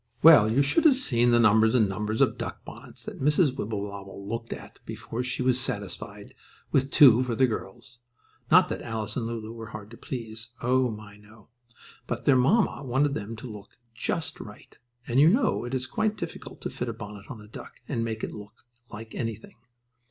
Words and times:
Well, 0.23 0.51
you 0.51 0.63
should 0.63 0.83
have 0.85 0.95
seen 0.95 1.29
the 1.29 1.39
numbers 1.39 1.75
and 1.75 1.87
numbers 1.87 2.21
of 2.21 2.35
duck 2.35 2.65
bonnets 2.65 3.03
that 3.03 3.21
Mrs. 3.21 3.55
Wibblewobble 3.55 4.27
looked 4.27 4.51
at 4.51 4.79
before 4.83 5.21
she 5.21 5.43
was 5.43 5.59
satisfied 5.61 6.33
with 6.71 6.89
two 6.89 7.21
for 7.21 7.35
the 7.35 7.45
girls. 7.45 7.99
Not 8.49 8.67
that 8.69 8.81
Alice 8.81 9.15
and 9.15 9.27
Lulu 9.27 9.53
were 9.53 9.67
hard 9.67 9.91
to 9.91 9.97
please. 9.97 10.49
Oh, 10.59 10.89
my, 10.89 11.17
no! 11.17 11.49
But 12.07 12.25
their 12.25 12.35
mamma 12.35 12.81
wanted 12.83 13.13
them 13.13 13.35
to 13.35 13.47
look 13.47 13.77
just 13.93 14.39
right, 14.39 14.75
and 15.05 15.19
you 15.19 15.29
know 15.29 15.65
it 15.65 15.75
is 15.75 15.85
quite 15.85 16.17
difficult 16.17 16.61
to 16.61 16.71
fit 16.71 16.89
a 16.89 16.93
bonnet 16.93 17.27
on 17.29 17.39
a 17.39 17.47
duck 17.47 17.73
and 17.87 18.03
make 18.03 18.23
it 18.23 18.31
look 18.33 18.65
like 18.91 19.13
anything. 19.13 19.53